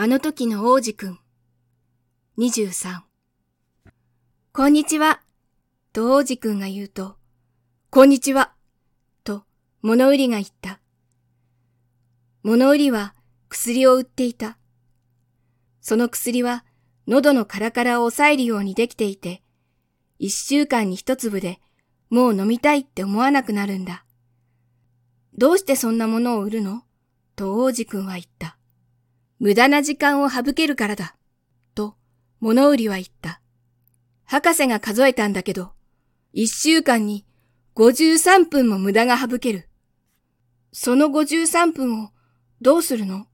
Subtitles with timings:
[0.00, 1.18] あの時の王子くん。
[2.38, 3.00] 23。
[4.52, 5.20] こんにちは。
[5.92, 7.16] と王子くんが言うと、
[7.90, 8.52] こんにちは。
[9.24, 9.42] と
[9.82, 10.78] 物売りが言った。
[12.44, 13.14] 物売りは
[13.48, 14.56] 薬を売っていた。
[15.80, 16.64] その薬は
[17.08, 19.42] 喉のカラカラを抑えるようにできていて、
[20.18, 21.60] 一週間に一粒で
[22.10, 24.04] もう飲みたいって思わなくなるんだ。
[25.36, 26.82] どうしてそんなものを売るの？
[27.36, 28.58] と王子くんは言った。
[29.38, 31.14] 無駄な時間を省けるからだ。
[31.74, 31.94] と
[32.40, 33.40] 物売りは言った。
[34.24, 35.72] 博士が数えたんだけど、
[36.32, 37.24] 一週間に
[37.76, 39.68] 53分も無駄が省ける。
[40.72, 42.10] その53分を
[42.60, 43.26] どうするの？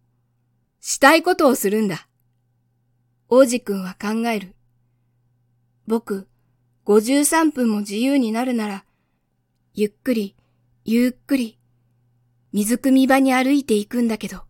[0.81, 2.07] したいことをするんだ。
[3.31, 4.55] 王子くんは考える。
[5.87, 6.29] 僕、
[6.87, 8.85] 53分も自由になるなら、
[9.73, 10.37] ゆっくり、
[10.85, 11.59] ゆっくり、
[12.53, 14.43] 水汲み場に歩いていくんだけど。